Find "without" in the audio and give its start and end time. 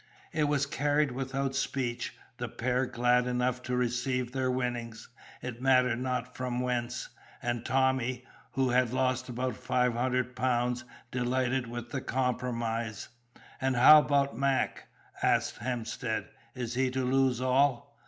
1.11-1.53